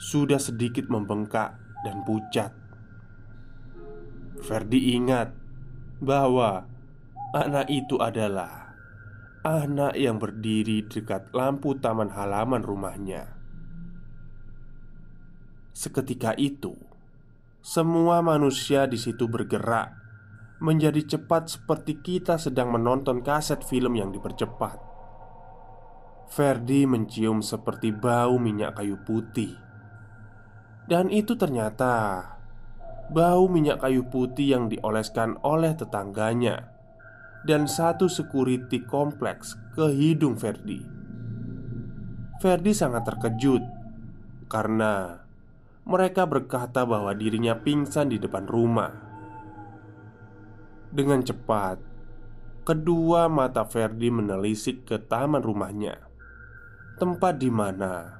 sudah 0.00 0.40
sedikit 0.40 0.88
membengkak 0.88 1.52
dan 1.84 2.00
pucat. 2.08 2.56
Ferdi 4.40 4.96
ingat 4.96 5.36
bahwa 6.00 6.64
anak 7.36 7.68
itu 7.68 8.00
adalah 8.00 8.67
anak 9.48 9.96
yang 9.96 10.20
berdiri 10.20 10.84
dekat 10.84 11.32
lampu 11.32 11.72
taman 11.80 12.12
halaman 12.12 12.60
rumahnya. 12.60 13.32
Seketika 15.72 16.36
itu, 16.36 16.76
semua 17.64 18.20
manusia 18.20 18.84
di 18.84 19.00
situ 19.00 19.24
bergerak 19.24 19.96
menjadi 20.60 21.16
cepat 21.16 21.48
seperti 21.48 22.02
kita 22.04 22.36
sedang 22.36 22.74
menonton 22.76 23.24
kaset 23.24 23.64
film 23.64 23.96
yang 23.96 24.12
dipercepat. 24.12 24.84
Ferdi 26.28 26.84
mencium 26.84 27.40
seperti 27.40 27.88
bau 27.88 28.36
minyak 28.36 28.76
kayu 28.76 29.00
putih 29.00 29.56
Dan 30.84 31.08
itu 31.08 31.40
ternyata 31.40 32.20
Bau 33.08 33.48
minyak 33.48 33.80
kayu 33.80 34.04
putih 34.12 34.52
yang 34.52 34.68
dioleskan 34.68 35.40
oleh 35.40 35.72
tetangganya 35.72 36.77
Dan 37.48 37.64
satu 37.64 38.12
security 38.12 38.84
kompleks 38.84 39.56
ke 39.72 39.88
hidung 39.88 40.36
Ferdi 40.36 40.84
Ferdi 42.44 42.76
sangat 42.76 43.08
terkejut 43.08 43.64
Karena 44.52 45.16
mereka 45.88 46.28
berkata 46.28 46.84
bahwa 46.84 47.16
dirinya 47.16 47.56
pingsan 47.56 48.12
di 48.12 48.20
depan 48.20 48.44
rumah 48.44 48.92
Dengan 50.92 51.24
cepat 51.24 51.80
Kedua 52.68 53.32
mata 53.32 53.64
Ferdi 53.64 54.12
menelisik 54.12 54.84
ke 54.84 55.00
taman 55.08 55.40
rumahnya 55.40 56.08
tempat 56.98 57.38
di 57.38 57.46
mana 57.46 58.18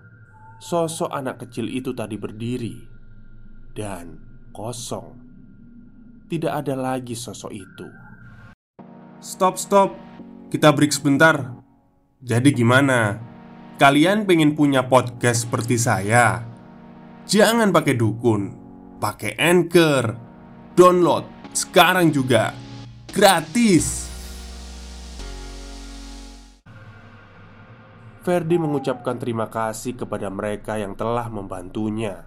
sosok 0.63 1.11
anak 1.11 1.43
kecil 1.43 1.67
itu 1.67 1.91
tadi 1.91 2.15
berdiri 2.15 2.79
dan 3.75 4.23
kosong. 4.55 5.19
Tidak 6.31 6.53
ada 6.53 6.79
lagi 6.79 7.19
sosok 7.19 7.51
itu. 7.51 8.08
Stop, 9.19 9.59
stop, 9.59 9.99
kita 10.47 10.71
break 10.71 10.95
sebentar. 10.95 11.59
Jadi, 12.23 12.55
gimana? 12.55 13.19
Kalian 13.75 14.23
pengen 14.23 14.55
punya 14.55 14.87
podcast 14.87 15.43
seperti 15.43 15.75
saya? 15.75 16.47
Jangan 17.27 17.75
pakai 17.75 17.99
dukun, 17.99 18.55
pakai 19.03 19.35
anchor, 19.35 20.15
download 20.79 21.27
sekarang 21.51 22.15
juga 22.15 22.55
gratis. 23.11 24.07
Ferdi 28.23 28.55
mengucapkan 28.55 29.19
terima 29.19 29.51
kasih 29.51 29.99
kepada 29.99 30.31
mereka 30.31 30.79
yang 30.79 30.95
telah 30.95 31.27
membantunya 31.27 32.23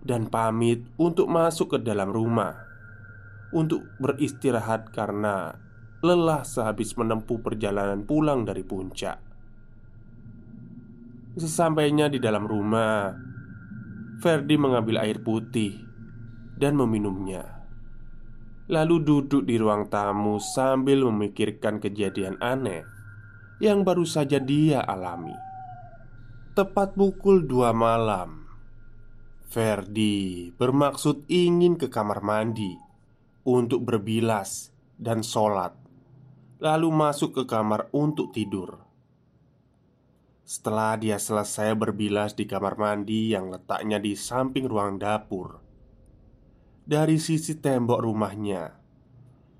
dan 0.00 0.32
pamit 0.32 0.88
untuk 0.96 1.28
masuk 1.28 1.76
ke 1.76 1.78
dalam 1.84 2.08
rumah 2.08 2.64
untuk 3.52 3.84
beristirahat 4.00 4.88
karena 4.88 5.67
lelah 5.98 6.46
sehabis 6.46 6.94
menempuh 6.94 7.42
perjalanan 7.42 8.06
pulang 8.06 8.46
dari 8.46 8.62
puncak. 8.62 9.18
Sesampainya 11.38 12.10
di 12.10 12.18
dalam 12.18 12.46
rumah, 12.46 13.14
Ferdi 14.18 14.58
mengambil 14.58 14.98
air 14.98 15.22
putih 15.22 15.78
dan 16.58 16.74
meminumnya. 16.74 17.62
Lalu 18.66 19.06
duduk 19.06 19.46
di 19.46 19.54
ruang 19.54 19.86
tamu 19.86 20.42
sambil 20.42 21.06
memikirkan 21.06 21.78
kejadian 21.78 22.34
aneh 22.42 22.82
yang 23.62 23.86
baru 23.86 24.02
saja 24.02 24.42
dia 24.42 24.82
alami. 24.82 25.34
Tepat 26.58 26.98
pukul 26.98 27.46
dua 27.46 27.70
malam, 27.70 28.50
Ferdi 29.46 30.50
bermaksud 30.58 31.30
ingin 31.30 31.78
ke 31.78 31.86
kamar 31.86 32.18
mandi 32.26 32.74
untuk 33.46 33.86
berbilas 33.86 34.74
dan 34.98 35.22
sholat, 35.22 35.77
lalu 36.58 36.90
masuk 36.90 37.34
ke 37.38 37.42
kamar 37.46 37.90
untuk 37.94 38.34
tidur. 38.34 38.82
Setelah 40.42 40.96
dia 40.96 41.18
selesai 41.20 41.76
berbilas 41.76 42.32
di 42.34 42.48
kamar 42.48 42.74
mandi 42.80 43.34
yang 43.36 43.52
letaknya 43.52 44.00
di 44.00 44.16
samping 44.16 44.64
ruang 44.64 44.96
dapur, 44.96 45.60
dari 46.88 47.20
sisi 47.20 47.58
tembok 47.60 48.00
rumahnya 48.00 48.74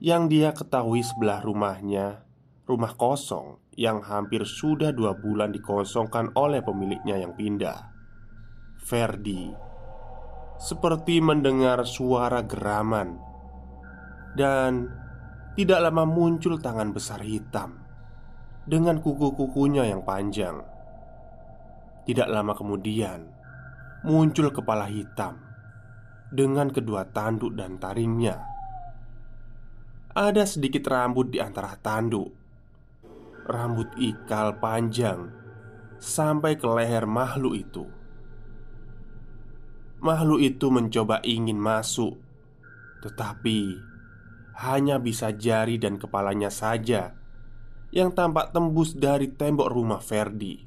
yang 0.01 0.31
dia 0.31 0.55
ketahui 0.55 1.03
sebelah 1.03 1.43
rumahnya, 1.43 2.25
rumah 2.65 2.95
kosong 2.97 3.59
yang 3.79 4.03
hampir 4.03 4.43
sudah 4.43 4.91
dua 4.91 5.15
bulan 5.15 5.55
dikosongkan 5.55 6.35
oleh 6.35 6.67
pemiliknya 6.67 7.23
yang 7.23 7.39
pindah 7.39 7.95
Ferdi 8.83 9.55
Seperti 10.59 11.23
mendengar 11.23 11.87
suara 11.87 12.43
geraman 12.43 13.15
Dan 14.35 14.91
tidak 15.59 15.83
lama 15.83 16.07
muncul 16.07 16.55
tangan 16.63 16.95
besar 16.95 17.19
hitam 17.27 17.83
Dengan 18.63 19.03
kuku-kukunya 19.03 19.91
yang 19.91 20.07
panjang. 20.07 20.63
Tidak 22.07 22.31
lama 22.31 22.55
kemudian 22.55 23.27
Muncul 24.07 24.55
kepala 24.55 24.87
hitam 24.87 25.35
Dengan 26.31 26.71
kedua 26.71 27.11
tanduk 27.11 27.59
dan 27.59 27.75
taringnya. 27.83 28.39
Ada 30.15 30.47
sedikit 30.47 30.87
rambut 30.87 31.35
di 31.35 31.43
antara 31.43 31.75
tanduk. 31.75 32.31
Rambut 33.51 33.99
ikal 33.99 34.63
panjang 34.63 35.27
sampai 35.99 36.55
ke 36.55 36.71
leher 36.71 37.03
makhluk 37.03 37.55
itu. 37.59 37.85
Makhluk 39.99 40.39
itu 40.39 40.67
mencoba 40.71 41.19
ingin 41.27 41.59
masuk, 41.59 42.15
tetapi 43.03 43.88
hanya 44.59 44.99
bisa 44.99 45.31
jari 45.31 45.79
dan 45.79 46.03
kepalanya 46.03 46.51
saja 46.51 47.15
yang 47.95 48.11
tampak 48.11 48.51
tembus 48.51 48.99
dari 48.99 49.31
tembok 49.31 49.71
rumah 49.71 50.03
Ferdi. 50.03 50.61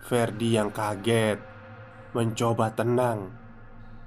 Ferdi 0.00 0.56
yang 0.56 0.72
kaget 0.72 1.38
mencoba 2.16 2.74
tenang 2.74 3.30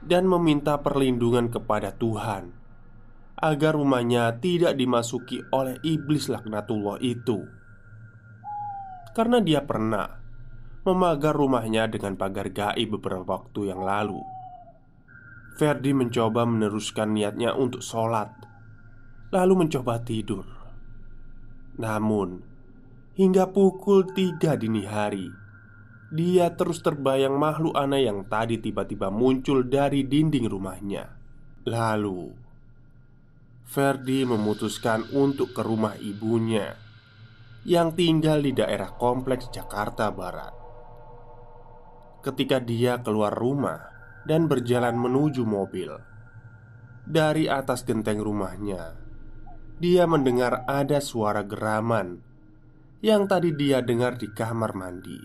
dan 0.03 0.27
meminta 0.27 0.81
perlindungan 0.81 1.47
kepada 1.47 1.95
Tuhan 1.95 2.51
agar 3.39 3.77
rumahnya 3.77 4.35
tidak 4.41 4.75
dimasuki 4.75 5.39
oleh 5.53 5.79
iblis 5.85 6.27
laknatullah 6.27 6.99
itu. 6.99 7.45
Karena 9.13 9.37
dia 9.39 9.61
pernah 9.63 10.09
memagar 10.83 11.37
rumahnya 11.37 11.87
dengan 11.87 12.17
pagar 12.17 12.49
gaib 12.49 12.99
beberapa 12.99 13.39
waktu 13.39 13.71
yang 13.71 13.85
lalu. 13.85 14.32
Ferdi 15.53 15.93
mencoba 15.93 16.49
meneruskan 16.49 17.13
niatnya 17.13 17.53
untuk 17.53 17.85
sholat, 17.85 18.33
lalu 19.29 19.65
mencoba 19.65 20.01
tidur. 20.01 20.49
Namun, 21.77 22.41
hingga 23.13 23.53
pukul 23.53 24.09
tiga 24.17 24.57
dini 24.57 24.81
hari, 24.81 25.29
dia 26.09 26.53
terus 26.57 26.81
terbayang 26.81 27.37
makhluk 27.37 27.77
aneh 27.77 28.09
yang 28.09 28.25
tadi 28.25 28.57
tiba-tiba 28.57 29.13
muncul 29.13 29.61
dari 29.65 30.05
dinding 30.09 30.49
rumahnya. 30.49 31.05
Lalu, 31.69 32.33
Ferdi 33.65 34.25
memutuskan 34.25 35.09
untuk 35.13 35.53
ke 35.53 35.61
rumah 35.61 35.97
ibunya 35.97 36.73
yang 37.63 37.95
tinggal 37.95 38.43
di 38.43 38.51
daerah 38.51 38.91
kompleks 38.97 39.47
Jakarta 39.53 40.09
Barat. 40.11 40.53
Ketika 42.19 42.59
dia 42.59 42.99
keluar 42.99 43.31
rumah, 43.31 43.92
dan 44.23 44.47
berjalan 44.47 44.95
menuju 44.95 45.43
mobil. 45.43 45.91
Dari 47.03 47.51
atas 47.51 47.83
genteng 47.83 48.23
rumahnya, 48.23 48.95
dia 49.83 50.07
mendengar 50.07 50.63
ada 50.63 51.03
suara 51.03 51.43
geraman 51.43 52.23
yang 53.03 53.27
tadi 53.27 53.51
dia 53.51 53.83
dengar 53.83 54.15
di 54.15 54.31
kamar 54.31 54.71
mandi. 54.71 55.19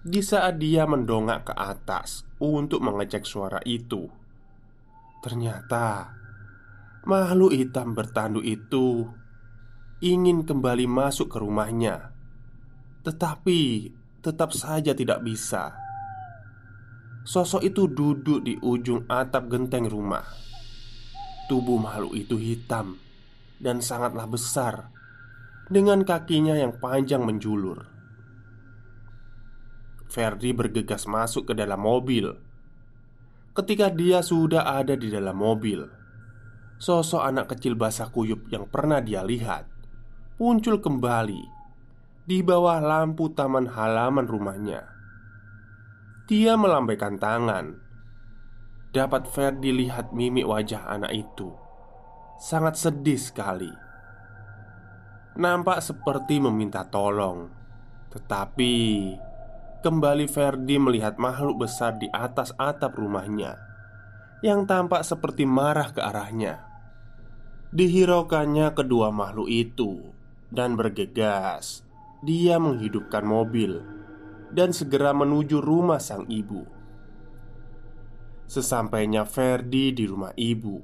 Di 0.00 0.18
saat 0.24 0.58
dia 0.58 0.88
mendongak 0.88 1.52
ke 1.52 1.54
atas 1.54 2.26
untuk 2.42 2.82
mengecek 2.82 3.22
suara 3.22 3.62
itu, 3.62 4.10
ternyata 5.22 6.10
makhluk 7.06 7.54
hitam 7.54 7.94
bertanduk 7.94 8.42
itu 8.42 9.06
ingin 10.00 10.48
kembali 10.48 10.88
masuk 10.88 11.30
ke 11.30 11.38
rumahnya, 11.38 12.16
tetapi 13.04 13.92
tetap 14.24 14.56
saja 14.56 14.96
tidak 14.96 15.20
bisa. 15.20 15.76
Sosok 17.20 17.60
itu 17.60 17.84
duduk 17.84 18.40
di 18.44 18.56
ujung 18.64 19.04
atap 19.04 19.52
genteng 19.52 19.84
rumah. 19.86 20.24
Tubuh 21.52 21.76
makhluk 21.76 22.16
itu 22.16 22.40
hitam 22.40 22.96
dan 23.60 23.84
sangatlah 23.84 24.24
besar, 24.24 24.88
dengan 25.68 26.02
kakinya 26.02 26.56
yang 26.56 26.74
panjang 26.80 27.22
menjulur. 27.22 27.86
Ferdi 30.10 30.50
bergegas 30.50 31.06
masuk 31.06 31.52
ke 31.52 31.54
dalam 31.54 31.78
mobil. 31.78 32.34
Ketika 33.54 33.92
dia 33.92 34.24
sudah 34.24 34.66
ada 34.66 34.98
di 34.98 35.06
dalam 35.06 35.38
mobil, 35.38 35.86
sosok 36.80 37.22
anak 37.22 37.54
kecil 37.54 37.78
basah 37.78 38.10
kuyup 38.10 38.48
yang 38.50 38.66
pernah 38.66 38.98
dia 38.98 39.22
lihat 39.22 39.68
muncul 40.40 40.80
kembali 40.80 41.44
di 42.24 42.40
bawah 42.40 42.80
lampu 42.80 43.30
taman 43.30 43.68
halaman 43.70 44.26
rumahnya. 44.26 44.99
Dia 46.30 46.54
melambaikan 46.54 47.18
tangan. 47.18 47.74
Dapat 48.94 49.26
Ferdi 49.34 49.74
lihat 49.74 50.14
mimik 50.14 50.46
wajah 50.46 50.86
anak 50.86 51.10
itu 51.10 51.50
sangat 52.38 52.78
sedih 52.78 53.18
sekali. 53.18 53.66
Nampak 55.34 55.82
seperti 55.82 56.38
meminta 56.38 56.86
tolong, 56.86 57.50
tetapi 58.14 58.74
kembali 59.82 60.30
Ferdi 60.30 60.78
melihat 60.78 61.18
makhluk 61.18 61.66
besar 61.66 61.98
di 61.98 62.06
atas 62.14 62.54
atap 62.54 62.94
rumahnya 62.94 63.58
yang 64.46 64.70
tampak 64.70 65.02
seperti 65.02 65.42
marah 65.42 65.90
ke 65.90 65.98
arahnya. 65.98 66.62
Dihiraukannya 67.74 68.70
kedua 68.78 69.10
makhluk 69.10 69.50
itu 69.50 70.14
dan 70.46 70.78
bergegas, 70.78 71.82
dia 72.22 72.62
menghidupkan 72.62 73.26
mobil 73.26 73.99
dan 74.50 74.74
segera 74.74 75.14
menuju 75.14 75.62
rumah 75.62 76.02
sang 76.02 76.26
ibu. 76.26 76.66
Sesampainya 78.50 79.22
Ferdi 79.22 79.94
di 79.94 80.04
rumah 80.10 80.34
ibu, 80.34 80.82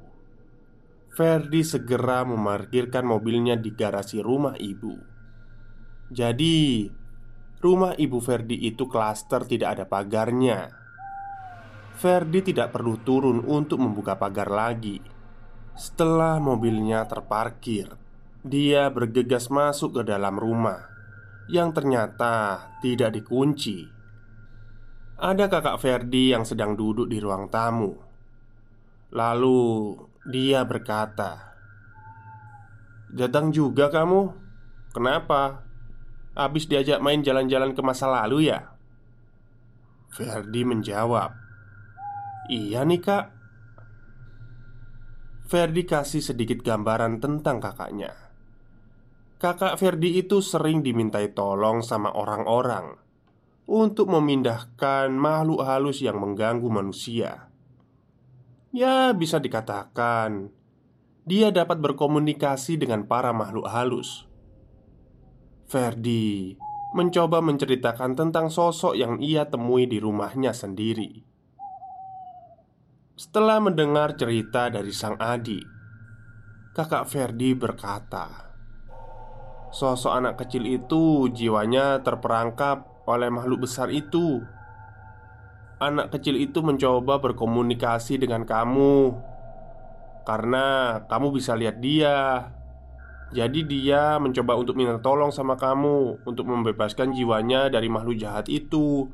Ferdi 1.16 1.64
segera 1.64 2.28
memarkirkan 2.28 3.02
mobilnya 3.02 3.56
di 3.56 3.72
garasi 3.72 4.22
rumah 4.22 4.52
ibu. 4.60 4.94
Jadi, 6.12 6.86
rumah 7.58 7.96
ibu 7.96 8.20
Ferdi 8.22 8.68
itu 8.68 8.86
klaster 8.86 9.42
tidak 9.48 9.80
ada 9.80 9.84
pagarnya. 9.88 10.70
Ferdi 11.96 12.44
tidak 12.44 12.76
perlu 12.76 13.00
turun 13.00 13.40
untuk 13.42 13.80
membuka 13.80 14.20
pagar 14.20 14.52
lagi. 14.52 15.00
Setelah 15.72 16.36
mobilnya 16.36 17.08
terparkir, 17.08 17.96
dia 18.44 18.86
bergegas 18.92 19.48
masuk 19.48 19.98
ke 19.98 20.02
dalam 20.04 20.36
rumah 20.36 20.95
yang 21.46 21.70
ternyata 21.70 22.74
tidak 22.82 23.14
dikunci. 23.14 23.86
Ada 25.16 25.48
kakak 25.48 25.80
Ferdi 25.80 26.34
yang 26.34 26.44
sedang 26.44 26.76
duduk 26.76 27.08
di 27.08 27.16
ruang 27.22 27.48
tamu. 27.48 27.96
Lalu 29.14 29.94
dia 30.28 30.66
berkata, 30.66 31.56
"Datang 33.08 33.54
juga 33.54 33.88
kamu? 33.88 34.34
Kenapa? 34.92 35.64
Habis 36.36 36.68
diajak 36.68 37.00
main 37.00 37.24
jalan-jalan 37.24 37.72
ke 37.72 37.80
masa 37.80 38.10
lalu 38.10 38.52
ya?" 38.52 38.76
Ferdi 40.12 40.66
menjawab, 40.66 41.32
"Iya 42.52 42.84
nih, 42.84 43.00
Kak." 43.00 43.26
Ferdi 45.46 45.86
kasih 45.86 46.20
sedikit 46.20 46.60
gambaran 46.60 47.22
tentang 47.22 47.62
kakaknya. 47.62 48.25
Kakak 49.36 49.76
Ferdi 49.76 50.16
itu 50.16 50.40
sering 50.40 50.80
dimintai 50.80 51.36
tolong 51.36 51.84
sama 51.84 52.08
orang-orang 52.16 52.96
untuk 53.68 54.08
memindahkan 54.08 55.12
makhluk 55.12 55.60
halus 55.60 56.00
yang 56.00 56.16
mengganggu 56.16 56.64
manusia. 56.72 57.52
Ya, 58.72 59.12
bisa 59.12 59.36
dikatakan 59.36 60.48
dia 61.28 61.52
dapat 61.52 61.82
berkomunikasi 61.84 62.80
dengan 62.80 63.04
para 63.04 63.36
makhluk 63.36 63.68
halus. 63.68 64.24
Ferdi 65.68 66.56
mencoba 66.94 67.44
menceritakan 67.44 68.16
tentang 68.16 68.48
sosok 68.48 68.96
yang 68.96 69.20
ia 69.20 69.44
temui 69.50 69.84
di 69.84 70.00
rumahnya 70.00 70.56
sendiri. 70.56 71.26
Setelah 73.18 73.60
mendengar 73.60 74.16
cerita 74.16 74.72
dari 74.72 74.94
sang 74.94 75.20
adik, 75.20 75.66
kakak 76.72 77.04
Ferdi 77.10 77.52
berkata, 77.58 78.45
Sosok 79.74 80.12
anak 80.14 80.34
kecil 80.38 80.62
itu 80.64 81.26
jiwanya 81.34 82.00
terperangkap 82.06 82.86
oleh 83.06 83.30
makhluk 83.30 83.66
besar 83.66 83.90
itu. 83.90 84.42
Anak 85.76 86.14
kecil 86.14 86.40
itu 86.40 86.64
mencoba 86.64 87.20
berkomunikasi 87.20 88.16
dengan 88.16 88.48
kamu 88.48 89.12
karena 90.24 90.98
kamu 91.06 91.26
bisa 91.34 91.52
lihat 91.54 91.82
dia. 91.82 92.50
Jadi, 93.34 93.66
dia 93.66 94.22
mencoba 94.22 94.54
untuk 94.54 94.78
minta 94.78 95.02
tolong 95.02 95.34
sama 95.34 95.58
kamu 95.58 96.22
untuk 96.22 96.46
membebaskan 96.46 97.10
jiwanya 97.10 97.66
dari 97.66 97.90
makhluk 97.90 98.22
jahat 98.22 98.46
itu. 98.46 99.10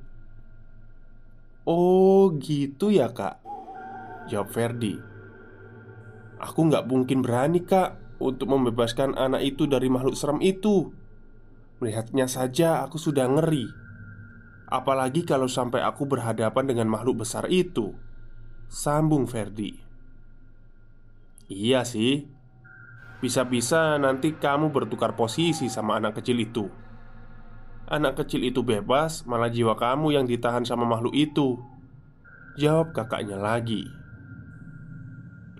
Oh, 1.65 2.29
gitu 2.37 2.93
ya, 2.93 3.09
Kak. 3.09 3.41
Jawab 4.29 4.53
Ferdi. 4.53 5.01
Aku 6.39 6.69
nggak 6.69 6.85
mungkin 6.87 7.25
berani, 7.25 7.65
Kak 7.65 8.02
untuk 8.23 8.55
membebaskan 8.55 9.19
anak 9.19 9.43
itu 9.43 9.67
dari 9.67 9.91
makhluk 9.91 10.15
serem 10.15 10.39
itu. 10.39 10.95
Melihatnya 11.83 12.31
saja 12.31 12.87
aku 12.87 12.95
sudah 12.97 13.27
ngeri. 13.27 13.67
Apalagi 14.71 15.27
kalau 15.27 15.51
sampai 15.51 15.83
aku 15.83 16.07
berhadapan 16.07 16.65
dengan 16.71 16.87
makhluk 16.87 17.27
besar 17.27 17.51
itu. 17.51 17.93
Sambung 18.71 19.27
Ferdi. 19.27 19.77
Iya 21.51 21.83
sih. 21.83 22.25
Bisa-bisa 23.21 24.01
nanti 24.01 24.35
kamu 24.39 24.73
bertukar 24.73 25.19
posisi 25.19 25.69
sama 25.69 25.99
anak 25.99 26.23
kecil 26.23 26.39
itu. 26.41 26.67
Anak 27.91 28.25
kecil 28.25 28.47
itu 28.47 28.65
bebas, 28.65 29.29
malah 29.29 29.53
jiwa 29.53 29.77
kamu 29.77 30.17
yang 30.17 30.25
ditahan 30.25 30.65
sama 30.65 30.89
makhluk 30.89 31.13
itu. 31.13 31.61
Jawab 32.57 32.97
kakaknya 32.97 33.37
lagi. 33.37 33.85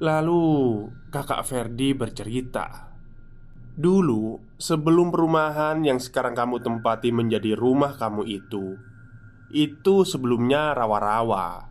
Lalu 0.01 0.43
kakak 1.13 1.45
Ferdi 1.45 1.93
bercerita. 1.93 2.89
Dulu 3.77 4.57
sebelum 4.57 5.13
perumahan 5.13 5.85
yang 5.85 6.01
sekarang 6.01 6.33
kamu 6.33 6.65
tempati 6.65 7.13
menjadi 7.13 7.53
rumah 7.53 7.97
kamu 7.97 8.25
itu 8.25 8.77
Itu 9.53 10.09
sebelumnya 10.09 10.73
rawa-rawa. 10.73 11.69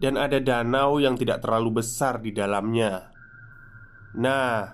Dan 0.00 0.16
ada 0.16 0.40
danau 0.40 0.96
yang 0.96 1.14
tidak 1.20 1.44
terlalu 1.44 1.84
besar 1.84 2.18
di 2.24 2.32
dalamnya. 2.32 3.12
Nah, 4.16 4.72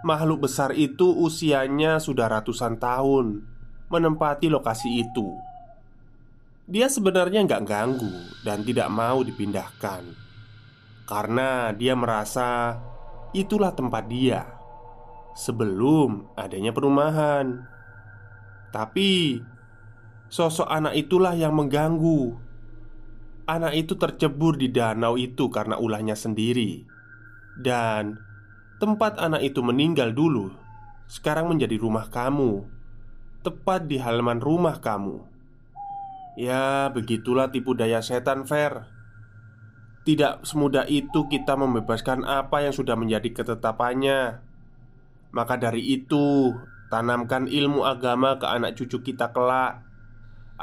makhluk 0.00 0.48
besar 0.48 0.72
itu 0.72 1.12
usianya 1.12 2.00
sudah 2.00 2.32
ratusan 2.32 2.80
tahun 2.80 3.44
Menempati 3.92 4.50
lokasi 4.50 5.04
itu. 5.04 5.36
Dia 6.66 6.90
sebenarnya 6.90 7.46
nggak 7.46 7.62
ganggu 7.62 8.16
dan 8.42 8.66
tidak 8.66 8.90
mau 8.90 9.22
dipindahkan. 9.22 10.02
Karena 11.06 11.70
dia 11.70 11.94
merasa 11.94 12.74
itulah 13.34 13.74
tempat 13.74 14.06
dia 14.06 14.46
sebelum 15.34 16.30
adanya 16.36 16.70
perumahan. 16.70 17.66
Tapi 18.70 19.40
Sosok 20.26 20.66
anak 20.66 20.98
itulah 20.98 21.38
yang 21.38 21.54
mengganggu. 21.54 22.34
Anak 23.46 23.78
itu 23.78 23.94
tercebur 23.94 24.58
di 24.58 24.74
danau 24.74 25.14
itu 25.14 25.46
karena 25.54 25.78
ulahnya 25.78 26.18
sendiri, 26.18 26.82
dan 27.62 28.18
tempat 28.82 29.22
anak 29.22 29.46
itu 29.46 29.62
meninggal 29.62 30.10
dulu 30.10 30.50
sekarang 31.06 31.46
menjadi 31.46 31.78
rumah 31.78 32.10
kamu, 32.10 32.66
tepat 33.46 33.86
di 33.86 34.02
halaman 34.02 34.42
rumah 34.42 34.82
kamu. 34.82 35.22
Ya, 36.34 36.90
begitulah 36.90 37.54
tipu 37.54 37.78
daya 37.78 38.02
setan, 38.02 38.42
Fer. 38.50 38.95
Tidak 40.06 40.46
semudah 40.46 40.86
itu 40.86 41.26
kita 41.26 41.58
membebaskan 41.58 42.22
apa 42.22 42.62
yang 42.62 42.70
sudah 42.70 42.94
menjadi 42.94 43.26
ketetapannya. 43.42 44.38
Maka 45.34 45.58
dari 45.58 45.82
itu, 45.82 46.54
tanamkan 46.94 47.50
ilmu 47.50 47.82
agama 47.82 48.38
ke 48.38 48.46
anak 48.46 48.78
cucu 48.78 49.02
kita 49.02 49.34
kelak 49.34 49.82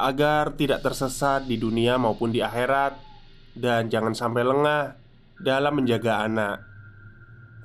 agar 0.00 0.56
tidak 0.56 0.80
tersesat 0.80 1.44
di 1.44 1.60
dunia 1.60 2.00
maupun 2.00 2.32
di 2.32 2.40
akhirat, 2.40 2.96
dan 3.52 3.92
jangan 3.92 4.16
sampai 4.16 4.42
lengah 4.48 4.96
dalam 5.44 5.76
menjaga 5.76 6.24
anak. 6.24 6.64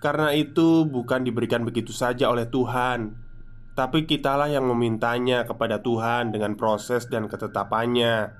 Karena 0.03 0.35
itu, 0.35 0.83
bukan 0.83 1.23
diberikan 1.23 1.63
begitu 1.63 1.95
saja 1.95 2.27
oleh 2.27 2.45
Tuhan, 2.51 3.15
tapi 3.73 4.03
kitalah 4.03 4.51
yang 4.51 4.67
memintanya 4.67 5.47
kepada 5.47 5.79
Tuhan 5.79 6.35
dengan 6.35 6.59
proses 6.59 7.07
dan 7.07 7.31
ketetapannya. 7.31 8.35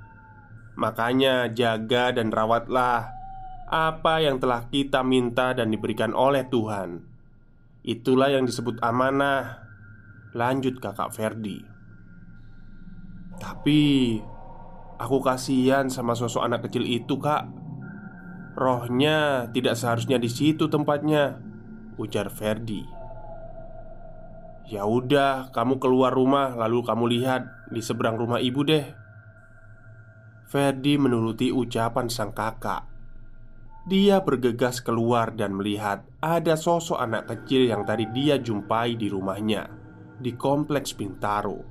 Makanya, 0.76 1.48
jaga 1.56 2.12
dan 2.12 2.36
rawatlah 2.36 3.19
apa 3.70 4.18
yang 4.18 4.42
telah 4.42 4.66
kita 4.66 5.06
minta 5.06 5.54
dan 5.54 5.70
diberikan 5.70 6.18
oleh 6.18 6.50
Tuhan. 6.50 7.06
Itulah 7.86 8.34
yang 8.34 8.50
disebut 8.50 8.82
amanah. 8.82 9.62
Lanjut, 10.34 10.82
Kakak 10.82 11.14
Ferdi. 11.14 11.62
Tapi 13.40 13.82
aku 15.00 15.18
kasihan 15.22 15.88
sama 15.88 16.18
sosok 16.18 16.44
anak 16.44 16.66
kecil 16.68 16.84
itu, 16.84 17.22
Kak. 17.22 17.46
Rohnya 18.58 19.48
tidak 19.56 19.78
seharusnya 19.80 20.20
di 20.20 20.28
situ 20.28 20.68
tempatnya, 20.68 21.40
ujar 21.96 22.28
Ferdi. 22.34 22.84
Ya 24.70 24.86
udah, 24.86 25.50
kamu 25.50 25.82
keluar 25.82 26.14
rumah 26.14 26.54
lalu 26.54 26.86
kamu 26.86 27.06
lihat 27.10 27.42
di 27.74 27.82
seberang 27.82 28.18
rumah 28.18 28.38
ibu 28.42 28.62
deh. 28.66 28.86
Ferdi 30.50 30.98
menuruti 30.98 31.54
ucapan 31.54 32.10
sang 32.10 32.34
kakak. 32.34 32.99
Dia 33.88 34.20
bergegas 34.20 34.84
keluar 34.84 35.32
dan 35.32 35.56
melihat 35.56 36.04
ada 36.20 36.60
sosok 36.60 37.00
anak 37.00 37.32
kecil 37.32 37.72
yang 37.72 37.88
tadi 37.88 38.10
dia 38.12 38.36
jumpai 38.36 39.00
di 39.00 39.08
rumahnya 39.08 39.72
di 40.20 40.36
kompleks 40.36 40.92
Bintaro. 40.92 41.64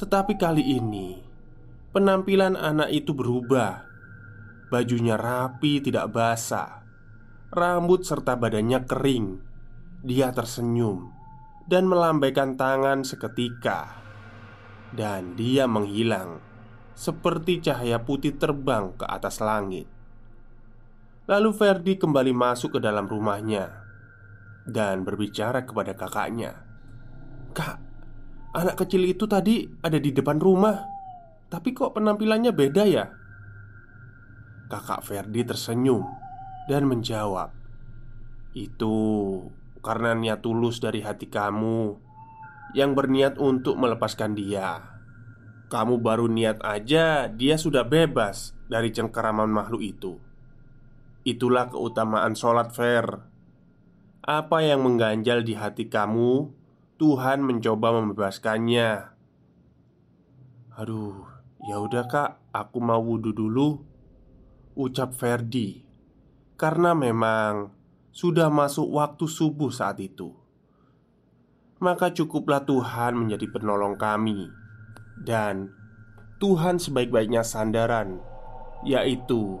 Tetapi 0.00 0.34
kali 0.34 0.64
ini 0.80 1.14
penampilan 1.94 2.58
anak 2.58 2.90
itu 2.90 3.14
berubah. 3.14 3.86
Bajunya 4.70 5.18
rapi, 5.18 5.82
tidak 5.82 6.14
basah. 6.14 6.86
Rambut 7.50 8.06
serta 8.06 8.38
badannya 8.38 8.86
kering. 8.86 9.26
Dia 10.06 10.30
tersenyum 10.30 11.10
dan 11.70 11.86
melambaikan 11.86 12.58
tangan 12.58 13.06
seketika, 13.06 13.94
dan 14.90 15.38
dia 15.38 15.70
menghilang 15.70 16.42
seperti 16.98 17.62
cahaya 17.62 18.02
putih 18.02 18.34
terbang 18.34 18.90
ke 18.98 19.06
atas 19.06 19.38
langit. 19.38 19.86
Lalu 21.30 21.54
Ferdi 21.54 21.94
kembali 21.94 22.34
masuk 22.34 22.74
ke 22.74 22.80
dalam 22.82 23.06
rumahnya 23.06 23.86
dan 24.66 25.06
berbicara 25.06 25.62
kepada 25.62 25.94
kakaknya, 25.94 26.58
"Kak, 27.54 27.78
anak 28.50 28.82
kecil 28.82 29.06
itu 29.06 29.30
tadi 29.30 29.62
ada 29.78 29.94
di 30.02 30.10
depan 30.10 30.42
rumah, 30.42 30.90
tapi 31.46 31.70
kok 31.70 31.94
penampilannya 31.94 32.50
beda 32.50 32.82
ya?" 32.82 33.06
Kakak 34.74 35.06
Ferdi 35.06 35.46
tersenyum 35.46 36.02
dan 36.66 36.90
menjawab, 36.90 37.54
"Itu 38.50 38.98
karena 39.86 40.18
niat 40.18 40.42
tulus 40.42 40.82
dari 40.82 40.98
hati 40.98 41.30
kamu 41.30 41.94
yang 42.74 42.98
berniat 42.98 43.38
untuk 43.38 43.78
melepaskan 43.78 44.34
dia. 44.34 44.98
Kamu 45.70 46.02
baru 46.02 46.26
niat 46.26 46.58
aja, 46.66 47.30
dia 47.30 47.54
sudah 47.54 47.86
bebas 47.86 48.50
dari 48.66 48.90
cengkeraman 48.90 49.46
makhluk 49.46 49.86
itu. 49.86 50.29
Itulah 51.20 51.68
keutamaan 51.68 52.32
sholat 52.32 52.72
fair. 52.72 53.04
Apa 54.24 54.64
yang 54.64 54.84
mengganjal 54.84 55.44
di 55.44 55.52
hati 55.52 55.88
kamu, 55.92 56.48
Tuhan 56.96 57.44
mencoba 57.44 57.92
membebaskannya. 57.96 59.12
Aduh, 60.80 61.28
ya 61.68 61.76
udah 61.76 62.04
kak, 62.08 62.30
aku 62.52 62.78
mau 62.80 63.00
wudhu 63.00 63.36
dulu. 63.36 63.84
Ucap 64.76 65.12
Ferdi, 65.12 65.84
karena 66.56 66.96
memang 66.96 67.74
sudah 68.12 68.48
masuk 68.48 68.88
waktu 68.88 69.28
subuh 69.28 69.68
saat 69.68 70.00
itu. 70.00 70.32
Maka 71.80 72.12
cukuplah 72.12 72.64
Tuhan 72.64 73.16
menjadi 73.16 73.44
penolong 73.48 74.00
kami, 74.00 74.48
dan 75.20 75.72
Tuhan 76.40 76.80
sebaik-baiknya 76.80 77.44
sandaran, 77.44 78.20
yaitu 78.84 79.60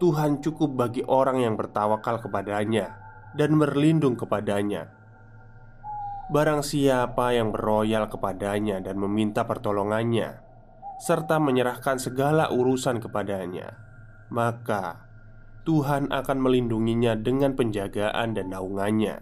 Tuhan 0.00 0.40
cukup 0.40 0.80
bagi 0.80 1.04
orang 1.04 1.44
yang 1.44 1.54
bertawakal 1.60 2.24
kepadanya 2.24 2.96
dan 3.36 3.52
berlindung 3.60 4.16
kepadanya. 4.16 4.88
Barang 6.32 6.64
siapa 6.64 7.36
yang 7.36 7.52
beroyal 7.52 8.08
kepadanya 8.08 8.80
dan 8.80 8.96
meminta 8.96 9.44
pertolongannya, 9.44 10.40
serta 11.04 11.36
menyerahkan 11.36 12.00
segala 12.00 12.48
urusan 12.48 13.02
kepadanya, 13.02 13.76
maka 14.32 15.04
Tuhan 15.68 16.08
akan 16.08 16.38
melindunginya 16.40 17.18
dengan 17.18 17.52
penjagaan 17.52 18.32
dan 18.32 18.56
naungannya. 18.56 19.20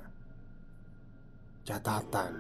Catatan: 1.66 2.32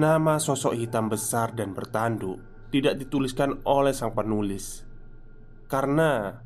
Nama 0.00 0.34
sosok 0.40 0.72
hitam 0.72 1.12
besar 1.12 1.52
dan 1.52 1.76
bertanduk 1.76 2.40
tidak 2.72 2.96
dituliskan 2.96 3.60
oleh 3.68 3.92
sang 3.92 4.16
penulis 4.16 4.88
karena 5.72 6.40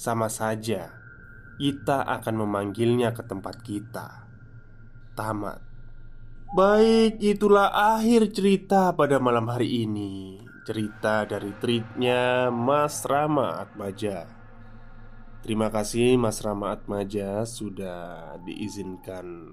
sama 0.00 0.32
saja 0.32 0.96
kita 1.60 2.08
akan 2.08 2.48
memanggilnya 2.48 3.12
ke 3.12 3.20
tempat 3.20 3.60
kita. 3.60 4.24
Tamat. 5.12 5.60
Baik, 6.56 7.20
itulah 7.20 7.68
akhir 7.68 8.32
cerita 8.32 8.96
pada 8.96 9.20
malam 9.20 9.44
hari 9.52 9.84
ini. 9.84 10.40
Cerita 10.64 11.28
dari 11.28 11.52
tweetnya 11.60 12.48
Mas 12.48 13.04
Rama 13.04 13.60
Atmaja. 13.60 14.24
Terima 15.44 15.68
kasih 15.68 16.16
Mas 16.16 16.40
Rama 16.40 16.72
Atmaja 16.72 17.44
sudah 17.44 18.40
diizinkan 18.40 19.52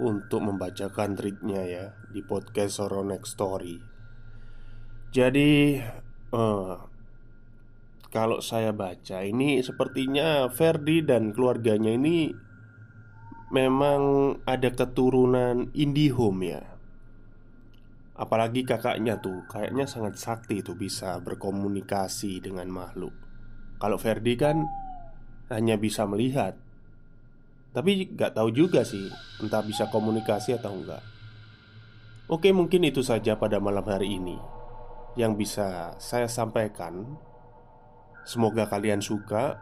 untuk 0.00 0.48
membacakan 0.48 1.12
tweetnya 1.12 1.62
ya 1.68 1.86
di 2.08 2.24
podcast 2.24 2.80
Soro 2.80 3.04
Next 3.04 3.36
Story. 3.36 3.76
Jadi 5.12 5.76
uh, 6.32 6.87
kalau 8.08 8.40
saya 8.40 8.72
baca 8.72 9.20
ini 9.20 9.60
sepertinya 9.60 10.48
Ferdi 10.48 11.04
dan 11.04 11.36
keluarganya 11.36 11.92
ini 11.92 12.32
memang 13.52 14.34
ada 14.48 14.72
keturunan 14.72 15.68
IndiHome 15.76 16.42
ya. 16.44 16.62
Apalagi 18.18 18.66
kakaknya 18.66 19.22
tuh 19.22 19.46
kayaknya 19.46 19.86
sangat 19.86 20.18
sakti 20.18 20.58
tuh 20.64 20.74
bisa 20.74 21.22
berkomunikasi 21.22 22.42
dengan 22.42 22.66
makhluk. 22.66 23.14
Kalau 23.78 23.94
Ferdi 23.94 24.34
kan 24.34 24.66
hanya 25.48 25.80
bisa 25.80 26.04
melihat 26.04 26.58
Tapi 27.72 28.10
gak 28.12 28.36
tahu 28.36 28.50
juga 28.52 28.84
sih 28.84 29.08
Entah 29.40 29.62
bisa 29.64 29.88
komunikasi 29.88 30.58
atau 30.58 30.74
enggak 30.74 31.00
Oke 32.28 32.52
mungkin 32.52 32.84
itu 32.84 33.00
saja 33.00 33.38
pada 33.40 33.56
malam 33.62 33.86
hari 33.86 34.18
ini 34.20 34.36
Yang 35.16 35.32
bisa 35.46 35.96
saya 35.96 36.28
sampaikan 36.28 37.16
Semoga 38.28 38.68
kalian 38.68 39.00
suka. 39.00 39.56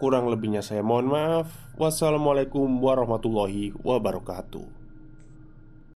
Kurang 0.00 0.32
lebihnya 0.32 0.64
saya 0.64 0.80
mohon 0.80 1.12
maaf. 1.12 1.52
Wassalamualaikum 1.76 2.80
warahmatullahi 2.80 3.76
wabarakatuh 3.76 4.73